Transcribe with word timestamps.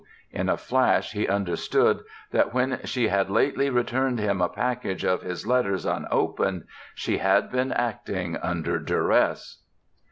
In 0.31 0.49
a 0.49 0.57
flash 0.57 1.11
he 1.11 1.27
understood 1.27 1.99
that 2.31 2.55
when 2.55 2.79
she 2.85 3.09
had 3.09 3.29
lately 3.29 3.69
returned 3.69 4.17
him 4.17 4.41
a 4.41 4.49
package 4.49 5.05
of 5.05 5.21
his 5.21 5.45
letters 5.45 5.85
un 5.85 6.07
opened 6.09 6.63
she 6.95 7.19
had 7.19 7.51
been 7.51 7.71
acting 7.71 8.35
under 8.37 8.79
duress. 8.79 9.61